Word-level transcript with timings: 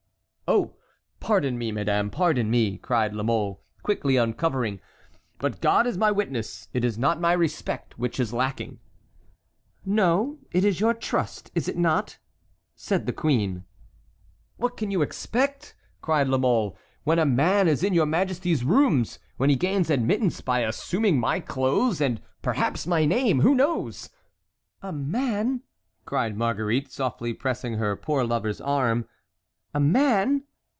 "Oh! 0.53 0.75
pardon 1.21 1.57
me, 1.57 1.71
madame, 1.71 2.09
pardon 2.09 2.51
me!" 2.51 2.77
cried 2.77 3.13
La 3.13 3.23
Mole, 3.23 3.63
quickly 3.83 4.17
uncovering; 4.17 4.81
"but 5.37 5.61
God 5.61 5.87
is 5.87 5.97
my 5.97 6.11
witness, 6.11 6.67
it 6.73 6.83
is 6.83 6.97
not 6.97 7.21
my 7.21 7.31
respect 7.31 7.97
which 7.97 8.19
is 8.19 8.33
lacking." 8.33 8.79
"No, 9.85 10.39
it 10.51 10.65
is 10.65 10.81
your 10.81 10.93
trust, 10.93 11.51
is 11.55 11.69
it 11.69 11.77
not?" 11.77 12.17
said 12.75 13.05
the 13.05 13.13
queen. 13.13 13.63
"What 14.57 14.75
can 14.75 14.91
you 14.91 15.01
expect?" 15.01 15.73
cried 16.01 16.27
La 16.27 16.37
Mole, 16.37 16.77
"when 17.05 17.17
a 17.17 17.25
man 17.25 17.69
is 17.69 17.81
in 17.81 17.93
your 17.93 18.05
majesty's 18.05 18.65
rooms; 18.65 19.19
when 19.37 19.49
he 19.49 19.55
gains 19.55 19.89
admittance 19.89 20.41
by 20.41 20.63
assuming 20.65 21.17
my 21.17 21.39
clothes, 21.39 22.01
and 22.01 22.21
perhaps 22.41 22.85
my 22.85 23.05
name, 23.05 23.39
who 23.39 23.55
knows"— 23.55 24.09
"A 24.81 24.91
man!" 24.91 25.61
cried 26.03 26.35
Marguerite, 26.35 26.91
softly 26.91 27.33
pressing 27.33 27.75
her 27.75 27.95
poor 27.95 28.25
lover's 28.25 28.59
arm; 28.59 29.07
"a 29.73 29.79
man! 29.79 30.43